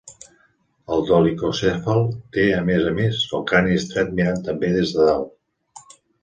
[0.93, 2.01] El dolicocèfal
[2.37, 5.95] té a més a més el crani estret mirant també des de dalt.